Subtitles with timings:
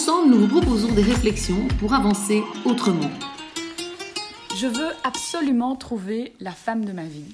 [0.00, 3.10] Ensemble, nous vous proposons des réflexions pour avancer autrement.
[4.56, 7.24] Je veux absolument trouver la femme de ma vie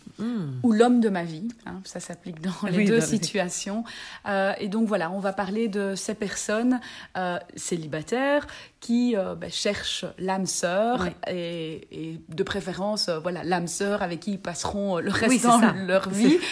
[0.62, 1.46] ou l'homme de ma vie.
[1.66, 3.84] hein, ça s'applique dans les Oui, deux situations.
[4.26, 6.80] Euh, et donc voilà, on va parler de ces personnes
[7.18, 8.46] euh, célibataires
[8.80, 11.10] qui euh, ben, cherchent l'âme sœur Oui.
[11.34, 15.72] et, et de préférence, euh, voilà, l'âme sœur avec qui ils passeront le restant ça.
[15.72, 16.38] de leur vie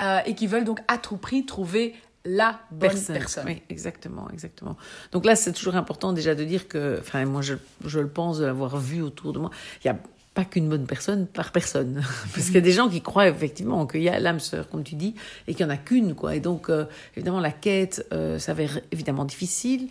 [0.00, 1.92] Euh, et qui veulent donc à tout prix trouver
[2.24, 3.46] la bonne personne.
[3.46, 4.76] Oui, exactement, exactement.
[5.12, 8.38] Donc là, c'est toujours important déjà de dire que, enfin, moi, je, je le pense
[8.38, 9.50] de l'avoir vu autour de moi.
[9.84, 10.00] Il n'y a
[10.34, 12.00] pas qu'une bonne personne par personne,
[12.34, 14.84] parce qu'il y a des gens qui croient effectivement qu'il y a l'âme sœur, comme
[14.84, 15.14] tu dis,
[15.48, 16.36] et qu'il n'y en a qu'une, quoi.
[16.36, 16.84] Et donc, euh,
[17.16, 19.88] évidemment, la quête euh, s'avère évidemment difficile.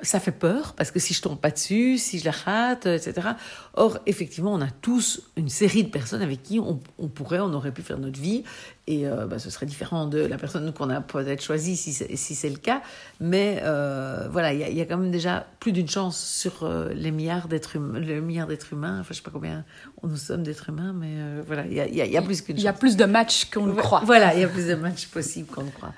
[0.00, 3.30] Ça fait peur parce que si je tombe pas dessus, si je la rate, etc.
[3.74, 7.52] Or, effectivement, on a tous une série de personnes avec qui on, on pourrait, on
[7.52, 8.44] aurait pu faire notre vie,
[8.86, 12.14] et euh, bah, ce serait différent de la personne qu'on a peut-être choisie si c'est
[12.14, 12.80] si c'est le cas.
[13.18, 16.16] Mais euh, voilà, il y, a- il y a quand même déjà plus d'une chance
[16.16, 18.98] sur euh, les milliards d'êtres humains, le milliard d'êtres humains.
[19.00, 19.64] Enfin, je sais pas combien
[20.04, 22.16] nous sommes d'êtres humains, mais euh, voilà, il y a, il y a- il y
[22.16, 22.64] a plus qu'une Il chance.
[22.64, 24.02] y a plus de matchs qu'on ne croit.
[24.04, 25.92] Voilà, il y a plus de matchs possibles qu'on ne croit.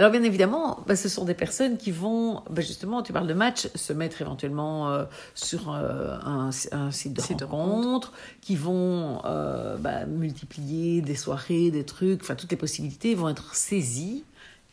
[0.00, 3.34] Alors bien évidemment, bah, ce sont des personnes qui vont, bah, justement, tu parles de
[3.34, 9.20] match, se mettre éventuellement euh, sur euh, un, un site de Site rencontre, qui vont
[9.26, 14.24] euh, bah, multiplier des soirées, des trucs, enfin toutes les possibilités vont être saisies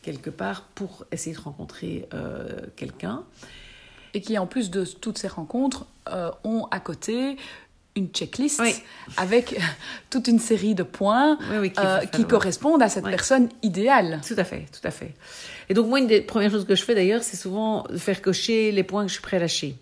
[0.01, 2.07] quelque part pour essayer de rencontrer
[2.77, 3.23] quelqu'un.
[4.13, 5.87] et qui, en plus de toutes ces rencontres,
[6.45, 7.35] ont à côté
[7.97, 8.73] une checklist Oui.
[9.17, 9.59] avec
[10.09, 12.27] toute une série de points Oui, oui, euh, qui falloir.
[12.29, 14.21] correspondent à cette personne idéale.
[14.25, 15.13] Tout à fait, tout à fait.
[15.69, 18.21] Et donc moi, une des premières choses que je fais d'ailleurs, c'est souvent de faire
[18.21, 19.75] cocher les points que je suis prêt à lâcher.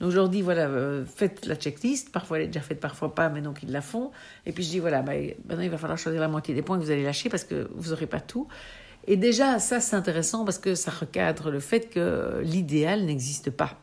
[0.00, 2.10] Donc je leur dis, voilà, euh, faites la checklist.
[2.12, 4.10] Parfois elle est déjà faite, parfois pas, mais donc ils la font.
[4.46, 5.12] Et puis je dis, voilà, bah,
[5.48, 7.68] maintenant il va falloir choisir la moitié des points que vous allez lâcher parce que
[7.74, 8.48] vous n'aurez pas tout.
[9.06, 13.78] Et déjà, ça c'est intéressant parce que ça recadre le fait que l'idéal n'existe pas.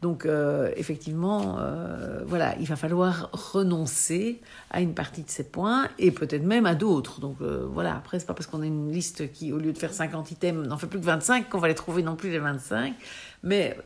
[0.00, 5.88] Donc, euh, effectivement, euh, voilà, il va falloir renoncer à une partie de ces points
[5.98, 7.20] et peut-être même à d'autres.
[7.20, 9.78] Donc, euh, voilà, après, c'est pas parce qu'on a une liste qui, au lieu de
[9.78, 12.38] faire 50 items, n'en fait plus que 25 qu'on va les trouver non plus les
[12.38, 12.94] 25.
[13.42, 13.76] Mais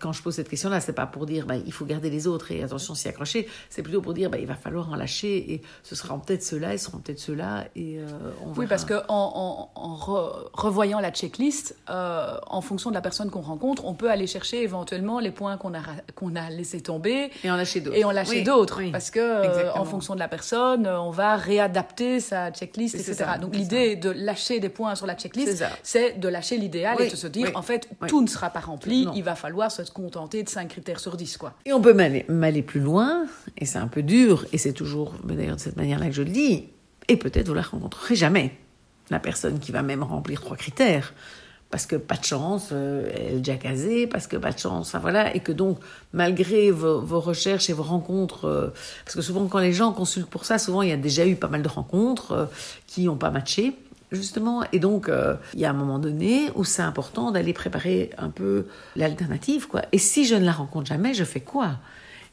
[0.00, 2.50] quand je pose cette question-là, c'est pas pour dire ben, il faut garder les autres
[2.52, 3.46] et attention s'y accrocher.
[3.68, 6.72] C'est plutôt pour dire ben, il va falloir en lâcher et ce seront peut-être ceux-là,
[6.72, 8.06] ils seront peut-être ceux-là et euh,
[8.42, 8.68] on Oui, verra.
[8.68, 13.30] parce que en, en- en re- revoyant la checklist, euh, en fonction de la personne
[13.30, 15.80] qu'on rencontre, on peut aller chercher éventuellement les points qu'on a,
[16.14, 17.96] qu'on a laissé tomber Et en lâcher d'autres.
[17.98, 18.78] et en lâcher Oui, d'autres.
[18.78, 18.90] oui.
[18.92, 23.14] Parce que euh, en fonction de la personne, on va réadapter sa checklist, etc.
[23.14, 27.10] ça, Donc l'idée de lâcher des points sur la checklist, c'est de lâcher l'idéal et
[27.10, 29.12] de se dire, en fait, tout ne sera pas rempli, Non.
[29.14, 31.36] il va falloir se contenter de 5 critères sur 10.
[31.36, 31.54] Quoi.
[31.64, 33.26] Et on peut m'aller m'aller plus loin,
[33.58, 36.30] et c'est un peu dur, et c'est toujours d'ailleurs de cette manière-là que je le
[36.30, 36.68] dis,
[37.08, 38.56] et peut-être vous la rencontrerez jamais,
[39.10, 41.14] la personne qui va même remplir trois critères.
[41.68, 44.86] Parce que pas de chance, euh, elle est déjà casée, parce que pas de chance,
[44.88, 45.78] enfin voilà, et que donc,
[46.12, 48.68] malgré vos, vos recherches et vos rencontres, euh,
[49.04, 51.34] parce que souvent quand les gens consultent pour ça, souvent il y a déjà eu
[51.34, 52.46] pas mal de rencontres euh,
[52.86, 53.76] qui n'ont pas matché,
[54.12, 58.10] justement, et donc euh, il y a un moment donné où c'est important d'aller préparer
[58.18, 59.82] un peu l'alternative, quoi.
[59.92, 61.78] Et si je ne la rencontre jamais, je fais quoi?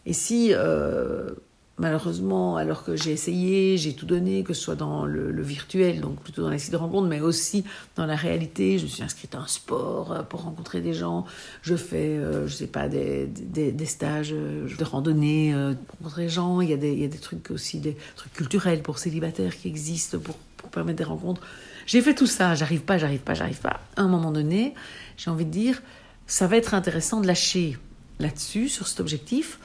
[0.05, 1.31] Et si euh,
[1.79, 6.19] malheureusement, alors que j'ai essayé, j'ai tout donné, que ce soit dans le, virtuel, donc
[6.21, 7.63] plutôt dans les sites de rencontres, mais aussi
[7.95, 11.25] dans la réalité, je me suis inscrite à un sport euh, pour rencontrer des gens,
[11.63, 15.99] je fais, euh, je sais pas, des, des, des stages euh, de randonnée euh, pour
[15.99, 18.33] rencontrer des gens, il y, a des, il y a des trucs aussi, des trucs
[18.33, 21.41] culturels pour célibataires qui existent pour, pour permettre des rencontres.
[21.87, 23.81] J'ai fait tout ça, j'arrive pas, j'arrive pas, j'arrive pas.
[23.97, 24.73] À un moment donné,
[25.17, 25.81] j'ai envie de dire,
[26.27, 27.77] ça va être intéressant de lâcher
[28.19, 29.59] là-dessus, sur cet objectif,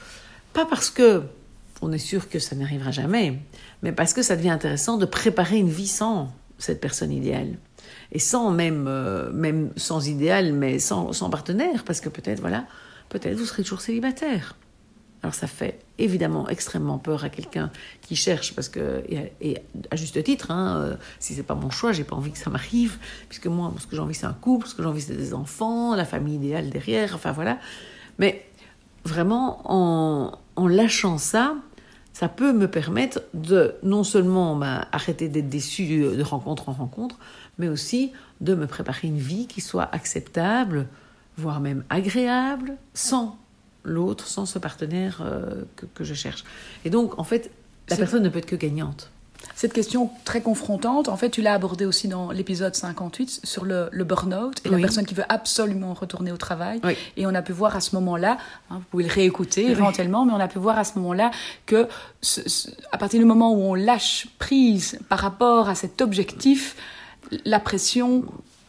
[0.53, 1.23] pas parce que
[1.81, 3.39] on est sûr que ça n'arrivera jamais,
[3.83, 7.57] mais parce que ça devient intéressant de préparer une vie sans cette personne idéale.
[8.11, 12.65] Et sans même, euh, même sans idéal, mais sans, sans partenaire, parce que peut-être, voilà,
[13.07, 14.55] peut-être vous serez toujours célibataire.
[15.21, 17.71] Alors ça fait évidemment extrêmement peur à quelqu'un
[18.01, 19.57] qui cherche, parce que, et,
[19.91, 22.49] à juste titre, hein, euh, si c'est pas mon choix, j'ai pas envie que ça
[22.49, 22.97] m'arrive,
[23.27, 25.33] puisque moi, ce que j'ai envie, c'est un couple, ce que j'ai envie, c'est des
[25.33, 27.59] enfants, la famille idéale derrière, enfin voilà.
[28.17, 28.45] Mais
[29.03, 31.55] vraiment, en, en lâchant ça,
[32.19, 37.17] ça peut me permettre de non seulement bah, arrêter d'être déçu de rencontre en rencontre,
[37.57, 38.11] mais aussi
[38.41, 40.87] de me préparer une vie qui soit acceptable,
[41.37, 43.37] voire même agréable, sans
[43.85, 46.43] l'autre, sans ce partenaire euh, que, que je cherche.
[46.83, 47.51] Et donc, en fait,
[47.87, 49.11] la personne ne peut être que gagnante.
[49.55, 53.89] Cette question très confrontante, en fait, tu l'as abordée aussi dans l'épisode 58 sur le,
[53.91, 56.79] le burn-out et la personne qui veut absolument retourner au travail.
[56.83, 56.95] Oui.
[57.17, 58.37] Et on a pu voir à ce moment-là,
[58.69, 61.31] hein, vous pouvez le réécouter éventuellement, mais on a pu voir à ce moment-là
[61.65, 61.87] que
[62.21, 66.75] ce- ce- à partir du moment où on lâche prise par rapport à cet objectif,
[67.45, 68.23] la pression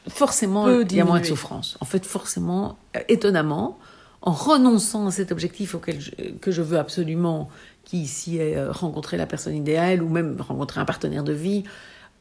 [0.08, 1.76] forcément, il y a moins de souffrance.
[1.80, 3.78] En fait, forcément, euh, étonnamment,
[4.22, 7.48] en renonçant à cet objectif auquel je- que je veux absolument,
[7.90, 11.64] qui ici est euh, rencontrer la personne idéale ou même rencontrer un partenaire de vie,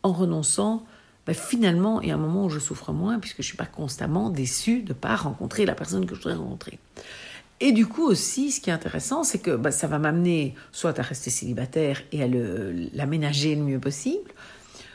[0.01, 0.83] en renonçant,
[1.27, 3.66] ben, finalement, il y a un moment où je souffre moins puisque je suis pas
[3.66, 6.80] constamment déçue de pas rencontrer la personne que je voudrais rencontrer.
[7.60, 10.98] Et du coup aussi, ce qui est intéressant, c'est que bah, ça va m'amener soit
[10.98, 14.31] à rester célibataire et à le- l'aménager le mieux possible,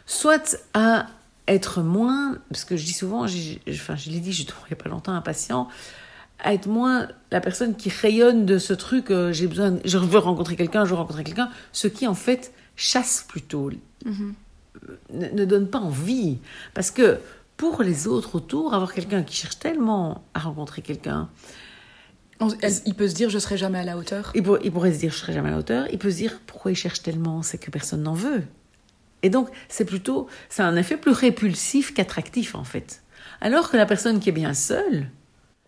[0.06, 1.06] soit à
[1.46, 4.82] être moins, parce que je dis souvent, enfin je l'ai dit justement il n'y a
[4.82, 5.68] pas longtemps à un patient,
[6.44, 10.18] à être moins la personne qui rayonne de ce truc, euh, j'ai besoin, je veux
[10.18, 13.70] rencontrer quelqu'un, je veux rencontrer quelqu'un, ce qui en fait chasse plutôt,
[14.06, 14.10] euh,
[15.12, 16.38] ne, ne donne pas envie.
[16.74, 17.18] Parce que
[17.56, 21.28] pour les autres autour, avoir quelqu'un qui cherche tellement à rencontrer quelqu'un,
[22.86, 24.30] il peut se dire je serai jamais à la hauteur.
[24.34, 25.86] il, pour- il pourrait se dire je serai jamais à la hauteur.
[25.92, 28.42] Il peut se dire pourquoi il cherche tellement, c'est que personne n'en veut.
[29.22, 33.02] Et donc c'est plutôt, c'est un effet plus répulsif qu'attractif en fait.
[33.40, 35.06] Alors que la personne qui est bien seule,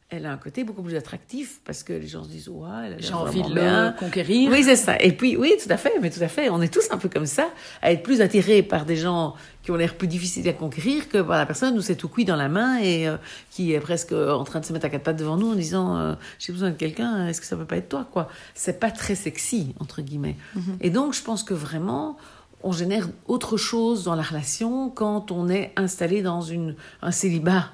[0.09, 2.93] elle a un côté beaucoup plus attractif parce que les gens se disent ouais, elle
[2.95, 3.91] a J'ai envie de bien.
[3.91, 4.51] le conquérir.
[4.53, 4.97] Oui, c'est ça.
[5.03, 6.49] Et puis, oui, tout à fait, mais tout à fait.
[6.49, 7.49] On est tous un peu comme ça,
[7.83, 11.19] à être plus attirés par des gens qui ont l'air plus difficiles à conquérir que
[11.23, 13.17] par la personne où c'est tout cuit dans la main et euh,
[13.51, 15.97] qui est presque en train de se mettre à quatre pattes devant nous en disant
[15.97, 18.29] euh, j'ai besoin de quelqu'un, est-ce que ça peut pas être toi, quoi?
[18.55, 20.37] C'est pas très sexy, entre guillemets.
[20.81, 22.17] Et donc, je pense que vraiment,
[22.63, 27.71] on génère autre chose dans la relation quand on est installé dans une, un célibat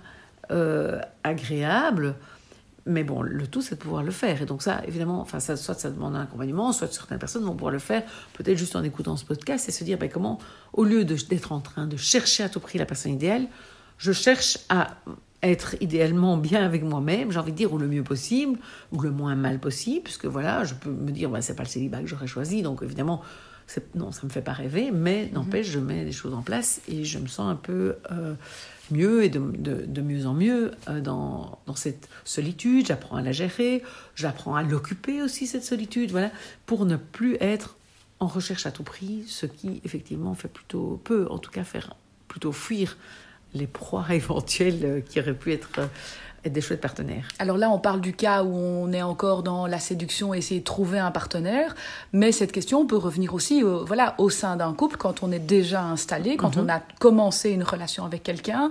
[0.52, 2.14] euh, agréable.
[2.84, 4.42] Mais bon, le tout, c'est de pouvoir le faire.
[4.42, 7.52] Et donc ça, évidemment, enfin, ça, soit ça demande un accompagnement, soit certaines personnes vont
[7.52, 8.02] pouvoir le faire,
[8.32, 10.38] peut-être juste en écoutant ce podcast, et se dire, ben, comment,
[10.72, 13.46] au lieu d'être en train de chercher à tout prix la personne idéale,
[13.98, 14.96] je cherche à
[15.44, 18.58] être idéalement bien avec moi-même, j'ai envie de dire, ou le mieux possible,
[18.90, 21.68] ou le moins mal possible, puisque voilà, je peux me dire, ben, c'est pas le
[21.68, 23.22] célibat que j'aurais choisi, donc évidemment,
[23.94, 27.04] non, ça me fait pas rêver, mais n'empêche, je mets des choses en place et
[27.04, 28.34] je me sens un peu euh,
[28.90, 32.86] mieux et de, de- de mieux en mieux euh, dans, dans cette solitude.
[32.86, 33.82] J'apprends à la gérer,
[34.14, 36.30] j'apprends à l'occuper aussi, cette solitude, voilà,
[36.66, 37.76] pour ne plus être
[38.20, 41.96] en recherche à tout prix, ce qui effectivement fait plutôt, peut en tout cas faire
[42.28, 42.96] plutôt fuir
[43.54, 45.80] les proies éventuelles euh, qui auraient pu être,
[46.44, 47.28] être des chouettes partenaires.
[47.38, 50.64] Alors là, on parle du cas où on est encore dans la séduction essayer de
[50.64, 51.74] trouver un partenaire,
[52.12, 55.38] mais cette question peut revenir aussi euh, voilà, au sein d'un couple quand on est
[55.38, 58.70] déjà installé, quand on a commencé une relation avec quelqu'un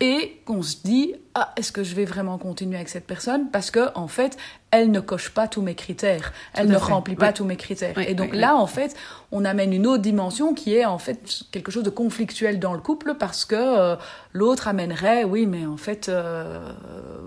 [0.00, 3.48] et qu'on se dit ah est-ce que je vais vraiment continuer avec cette personne?
[3.50, 4.36] Parce que en fait
[4.72, 6.32] elle ne coche pas tous mes critères.
[6.52, 6.92] Elle ne fait.
[6.92, 7.94] remplit pas tous mes critères.
[7.96, 8.96] Oui, et donc oui, là en fait
[9.30, 12.80] on amène une autre dimension qui est en fait quelque chose de conflictuel dans le
[12.80, 13.96] couple parce que euh,
[14.32, 16.72] l'autre amènerait oui mais en fait euh,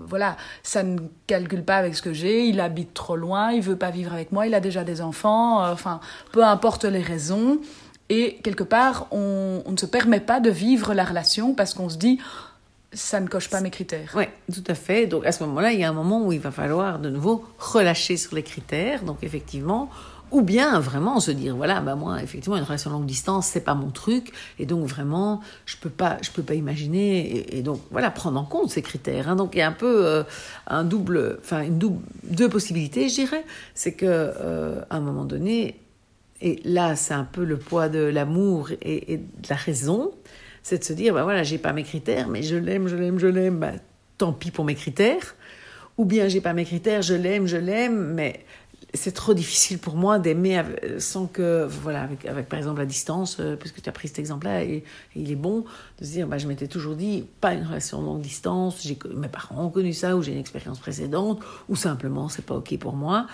[0.06, 3.76] voilà ça ne calcule pas avec ce que j'ai il habite trop loin il veut
[3.76, 6.00] pas vivre avec moi il a déjà des enfants euh, enfin
[6.32, 7.60] peu importe les raisons.
[8.10, 11.90] Et quelque part on, on ne se permet pas de vivre la relation parce qu'on
[11.90, 12.18] se dit
[12.92, 15.06] ça ne coche pas mes critères Oui, tout à fait.
[15.06, 17.44] Donc à ce moment-là, il y a un moment où il va falloir de nouveau
[17.58, 19.02] relâcher sur les critères.
[19.02, 19.90] Donc effectivement,
[20.30, 23.74] ou bien vraiment se dire voilà, bah moi effectivement une relation longue distance c'est pas
[23.74, 28.10] mon truc et donc vraiment je peux pas je peux pas imaginer et, donc voilà
[28.10, 29.28] prendre en compte ces critères.
[29.28, 29.36] hein.
[29.36, 30.22] Donc il y a un peu euh,
[30.66, 35.24] un double, enfin une double deux possibilités je dirais, c'est que euh, à un moment
[35.24, 35.80] donné
[36.40, 40.12] et là c'est un peu le poids de l'amour et de la raison
[40.68, 43.18] c'est de se dire, bah voilà, j'ai pas mes critères, mais je l'aime, je l'aime,
[43.18, 43.72] je l'aime, bah,
[44.18, 45.34] tant pis pour mes critères.
[45.96, 48.44] Ou bien j'ai pas mes critères, je l'aime, je l'aime, mais
[48.92, 50.62] c'est trop difficile pour moi d'aimer
[50.98, 54.18] sans que, voilà, avec, avec par exemple la distance, euh, puisque tu as pris cet
[54.18, 54.84] exemple-là et,
[55.16, 55.64] il est bon,
[55.98, 59.64] de se dire, bah, je m'étais toujours dit, pas une relation longue distance, mes parents
[59.64, 63.26] ont connu ça, ou j'ai une expérience précédente, ou simplement c'est pas ok pour moi.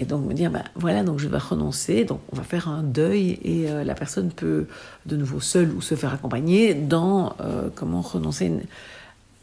[0.00, 2.82] Et donc me dire, bah, voilà, donc je vais renoncer, donc on va faire un
[2.82, 4.66] deuil et euh, la personne peut
[5.06, 8.52] de nouveau seule ou se faire accompagner dans euh, comment renoncer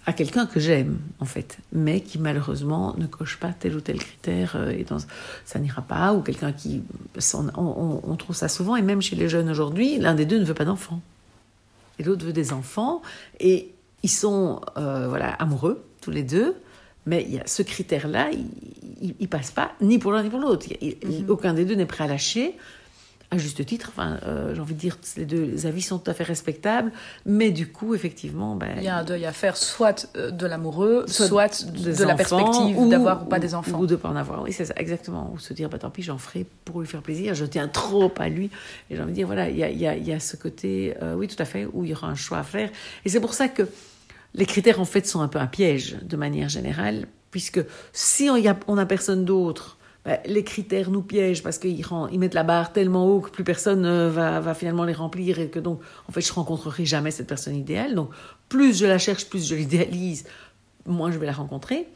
[0.05, 3.97] à quelqu'un que j'aime en fait, mais qui malheureusement ne coche pas tel ou tel
[3.99, 4.97] critère euh, et dans,
[5.45, 6.81] ça n'ira pas, ou quelqu'un qui,
[7.33, 10.43] on, on- trouve ça souvent, et même chez les jeunes aujourd'hui, l'un des deux ne
[10.43, 11.01] veut pas d'enfants
[11.97, 13.01] et l'autre veut des enfants
[13.39, 13.69] et
[14.03, 16.55] ils sont voilà amoureux tous les deux
[17.05, 18.29] mais il y a ce critère là
[19.01, 20.97] il, il passe pas ni pour l'un ni pour l'autre il-
[21.29, 22.55] Aucun des deux n'est prêt à lâcher
[23.33, 23.87] à juste titre.
[23.93, 26.91] Enfin, euh, j'ai envie de dire, les deux avis sont tout à fait respectables,
[27.25, 30.45] mais du coup, effectivement, ben, il y a un deuil à faire, soit euh, de
[30.45, 34.43] l'amoureux, soit, de la perspective d'avoir ou pas des enfants, ou de pas en avoir.
[34.43, 35.31] Oui, c'est ça, exactement.
[35.33, 37.33] Ou se dire, bah tant pis, j'en ferai pour lui faire plaisir.
[37.33, 38.49] Je tiens trop à lui.
[38.89, 40.93] Et j'ai envie de dire, voilà, il y a, y, a, y a, ce côté,
[41.01, 42.69] euh, oui, tout à fait, où il y aura un choix à faire.
[43.05, 43.63] Et c'est pour ça que
[44.33, 47.61] les critères en fait sont un peu un piège de manière générale, puisque
[47.93, 51.85] si on, y a, on a personne d'autre ben, les critères nous piègent parce qu'ils
[52.11, 55.49] ils mettent la barre tellement haut que plus personne euh, va, finalement les remplir et
[55.49, 57.93] que donc, en fait, je rencontrerai jamais cette personne idéale.
[57.93, 58.09] Donc,
[58.49, 60.25] plus je la cherche, plus je l'idéalise,
[60.87, 61.87] moins je vais la rencontrer.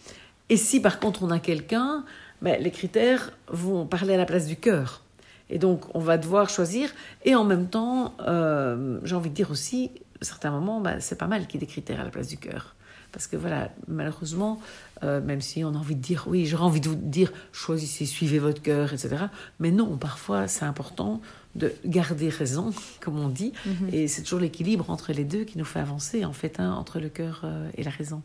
[0.50, 2.06] Et si par contre on a quelqu'un,
[2.44, 5.02] ben, les critères vont parler à la place du cœur.
[5.50, 6.90] Et donc, on va devoir choisir.
[7.24, 9.92] Et en même temps, euh, j'ai envie de dire aussi,
[10.26, 12.38] certains moments, ben, c'est pas mal qu'il y ait des critères à la place du
[12.38, 12.76] cœur.
[13.16, 14.60] Parce que voilà, malheureusement,
[15.02, 18.06] euh, même si on a envie de dire, oui, j'aurais envie de vous dire, choisissez,
[18.06, 19.28] suivez votre cœur, etc.
[19.60, 21.22] Mais non, parfois, c'est important
[21.56, 23.54] de garder raison, comme on dit.
[23.66, 23.90] Mhm.
[23.94, 27.00] Et c'est toujours l'équilibre entre les deux qui nous fait avancer, en fait, hein, entre
[27.00, 28.22] le cœur euh, et la raison.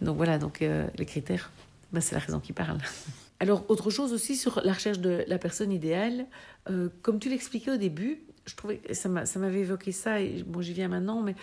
[0.00, 1.50] Donc voilà, donc euh, les critères,
[1.92, 2.78] ben, c'est la raison qui parle.
[3.40, 6.24] Alors, autre chose aussi sur la recherche de la personne idéale,
[7.02, 10.88] comme tu l'expliquais au début, je trouvais ça m'avait évoqué ça et bon j'y viens
[10.88, 11.34] maintenant mais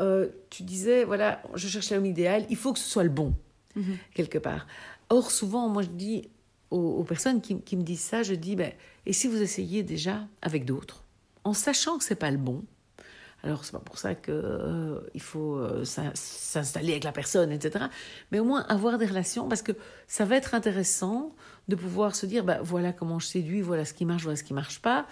[0.00, 3.34] euh, tu disais voilà je cherche l'homme idéal il faut que ce soit le bon
[3.76, 3.96] mhm.
[4.14, 4.66] quelque part
[5.08, 6.28] or souvent moi je dis
[6.72, 8.72] aux, personnes qui, me disent ça je dis ben
[9.06, 11.04] et si vous essayez déjà avec d'autres
[11.44, 12.64] en sachant que c'est pas le bon
[13.44, 17.84] alors c'est pas pour ça que euh, il faut euh, s'installer avec la personne etc
[18.32, 19.72] mais au moins avoir des relations parce que
[20.08, 21.32] ça va être intéressant
[21.68, 24.42] de pouvoir se dire ben voilà comment je séduis voilà ce qui marche voilà ce
[24.42, 25.06] qui marche pas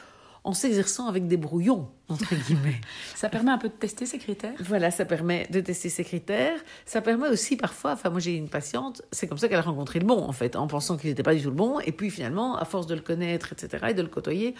[0.44, 2.80] en s'exerçant avec des brouillons, entre guillemets.
[3.14, 4.52] ça permet un peu de tester ces critères?
[4.60, 6.60] Voilà, ça permet de tester ces critères.
[6.84, 10.00] Ça permet aussi parfois, enfin moi j'ai une patiente, c'est comme ça qu'elle a rencontré
[10.00, 11.80] le bon en fait, en pensant qu'il n'était pas du tout le bon.
[11.80, 14.54] Et puis finalement, à force de le connaître, etc., et de le côtoyer,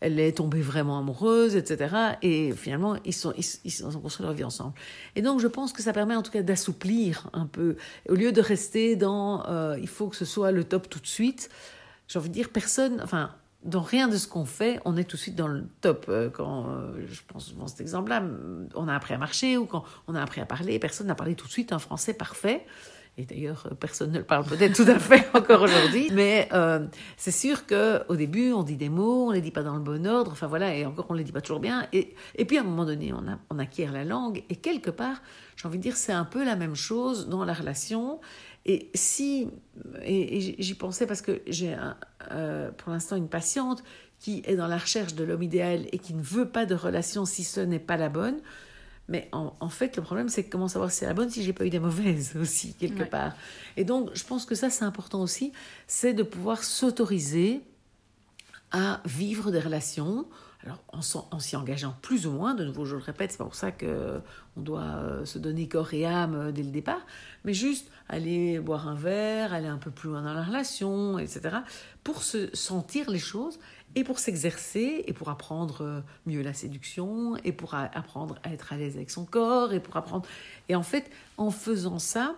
[0.00, 1.94] elle est tombée vraiment amoureuse, etc.
[2.22, 4.72] Et finalement, ils, sont, ils, ils ont construit leur vie ensemble.
[5.16, 7.76] Et donc, je pense que ça permet en tout cas d'assouplir un peu.
[8.08, 11.06] Au lieu de rester dans euh, il faut que ce soit le top tout de
[11.06, 11.50] suite,
[12.06, 15.16] j'ai envie de dire, personne, enfin, dans rien de ce qu'on fait, on est tout
[15.16, 16.06] de suite dans le top.
[16.08, 18.22] Euh, quand, euh, je pense dans cet exemple-là,
[18.74, 21.34] on a appris à marcher ou quand on a appris à parler, personne n'a parlé
[21.34, 22.64] tout de suite un français parfait.
[23.20, 26.08] Et d'ailleurs, euh, personne ne le parle peut-être tout à fait encore aujourd'hui.
[26.12, 26.48] Mais
[27.16, 29.82] c'est sûr qu'au début, on dit des mots, on ne les dit pas dans le
[29.82, 30.30] bon ordre.
[30.30, 31.88] Enfin voilà, et encore, on ne les dit pas toujours bien.
[31.92, 32.14] Et,
[32.46, 34.44] puis à un moment donné, on, on acquiert la langue.
[34.50, 35.20] Et quelque part,
[35.56, 38.20] j'ai envie de dire, c'est un peu la même chose dans la relation.
[38.68, 39.48] Et si,
[40.04, 41.74] et, j'y pensais parce que j'ai
[42.30, 43.82] euh, pour l'instant une patiente
[44.20, 47.24] qui est dans la recherche de l'homme idéal et qui ne veut pas de relation
[47.24, 48.36] si ce n'est pas la bonne.
[49.08, 51.64] Mais en, fait, le problème, c'est comment savoir si c'est la bonne si j'ai pas
[51.64, 53.32] eu des mauvaises aussi, quelque part.
[53.78, 55.52] Et donc, je pense que ça, c'est important aussi,
[55.86, 57.62] c'est de pouvoir s'autoriser
[58.70, 60.26] à vivre des relations
[60.68, 60.82] alors,
[61.30, 63.72] en, s'y engageant plus ou moins, de nouveau, je le répète, c'est pas pour ça
[63.72, 64.20] qu'on
[64.56, 67.00] doit euh, se donner corps et âme euh, dès le départ,
[67.44, 71.56] mais juste aller boire un verre, aller un peu plus loin dans la relation, etc.,
[72.04, 73.58] pour se sentir les choses
[73.94, 78.74] et pour s'exercer et pour apprendre euh, mieux la séduction et pour apprendre à être
[78.74, 80.28] à l'aise avec son corps et pour apprendre.
[80.68, 82.36] Et en fait, en faisant ça,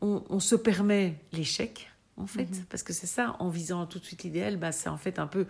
[0.00, 2.50] on se permet l'échec en fait.
[2.50, 2.64] Mhm.
[2.68, 5.26] Parce que c'est ça, en visant tout de suite l'idéal, bah, c'est en fait un
[5.26, 5.46] peu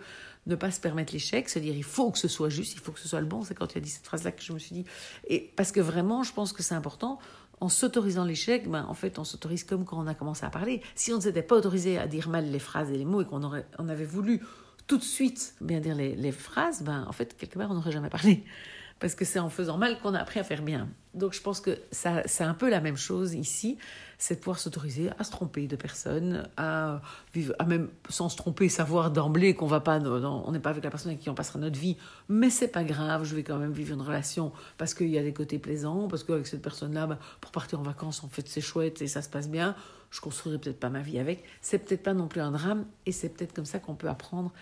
[0.47, 2.91] ne pas se permettre l'échec, se dire il faut que ce soit juste, il faut
[2.91, 3.43] que ce soit le bon.
[3.43, 4.85] C'est quand tu as dit cette phrase-là que je me suis dit.
[5.27, 7.19] Et parce que vraiment, je pense que c'est important.
[7.61, 10.81] En s'autorisant l'échec, ben, en fait, on s'autorise comme quand on a commencé à parler.
[10.93, 13.25] Si on ne s'était pas autorisé à dire mal les phrases et les mots et
[13.25, 14.41] qu'on aurait, on avait voulu
[14.87, 17.93] tout de suite bien dire les, les phrases, ben, en fait, quelque part, on n'aurait
[17.93, 18.43] jamais parlé
[18.99, 20.87] parce que c'est en faisant mal qu'on a appris à faire bien.
[21.13, 23.77] Donc je pense que ça, c'est un peu la même chose ici,
[24.17, 27.01] c'est de pouvoir s'autoriser à se tromper de personne, à
[27.33, 30.83] vivre, à même sans se tromper, savoir d'emblée qu'on va pas, on n'est pas avec
[30.83, 31.97] la personne avec qui on passera notre vie,
[32.29, 35.23] mais c'est pas grave, je vais quand même vivre une relation parce qu'il y a
[35.23, 38.61] des côtés plaisants, parce qu'avec cette personne-là, bah, pour partir en vacances, en fait, c'est
[38.61, 39.75] chouette et ça se passe bien.
[40.11, 41.43] Je construirai peut-être pas ma vie avec.
[41.61, 44.53] C'est peut-être pas non plus un drame et c'est peut-être comme ça qu'on peut apprendre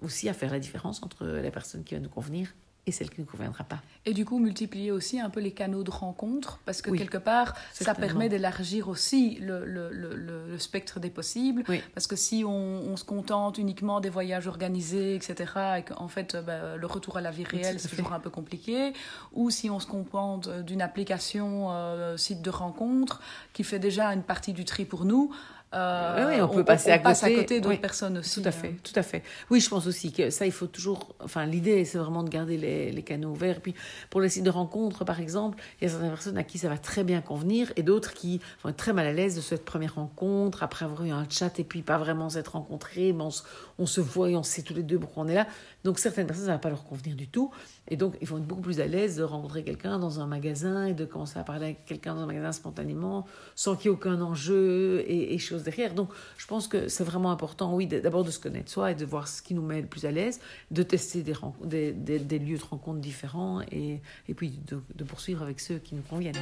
[0.00, 2.54] aussi à faire la différence entre la personne qui va nous convenir
[2.86, 3.80] et celle qui ne conviendra pas.
[4.04, 7.54] Et du coup, multiplier aussi un peu les canaux de rencontre, parce que quelque part,
[7.72, 11.64] ça permet d'élargir aussi le, le, le, spectre des possibles.
[11.94, 16.76] Parce que si on, se contente uniquement des voyages organisés, etc., et qu'en fait, bah,
[16.76, 18.92] le retour à la vie réelle, c'est toujours un peu compliqué,
[19.32, 23.20] ou si on se contente d'une application euh, site de rencontre
[23.52, 25.34] qui fait déjà une partie du tri pour nous,
[25.74, 28.40] euh, oui, on peut passer à passe côté, à côté d'autres oui, personnes aussi.
[28.40, 29.22] Tout à fait, tout à fait.
[29.50, 31.14] Oui, je pense aussi que ça, il faut toujours.
[31.20, 33.56] Enfin, l'idée, c'est vraiment de garder les, les, canaux ouverts.
[33.56, 33.74] Et puis,
[34.08, 36.68] pour les sites de rencontres, par exemple, il y a certaines personnes à qui ça
[36.68, 39.64] va très bien convenir et d'autres qui vont être très mal à l'aise de cette
[39.64, 43.30] première rencontre après avoir eu un chat et puis pas vraiment s'être rencontrés, mais on,
[43.78, 45.46] on, se voit et on sait tous les deux pourquoi on est là.
[45.82, 47.50] Donc, certaines personnes, ça va pas leur convenir du tout.
[47.88, 50.86] Et donc, ils vont être beaucoup plus à l'aise de rencontrer quelqu'un dans un magasin
[50.86, 53.96] et de commencer à parler avec quelqu'un dans un magasin spontanément, sans qu'il y ait
[53.96, 55.94] aucun enjeu et, et choses derrière.
[55.94, 59.04] Donc, je pense que c'est vraiment important, oui, d'abord de se connaître soi et de
[59.04, 63.00] voir ce qui nous met le plus à l'aise, de tester des, lieux de rencontre
[63.00, 64.00] différents et,
[64.34, 66.34] puis de poursuivre avec ceux qui nous conviennent.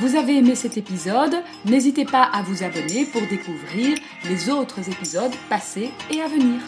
[0.00, 5.34] Vous avez aimé cet épisode N'hésitez pas à vous abonner pour découvrir les autres épisodes
[5.50, 6.62] passés et à venir.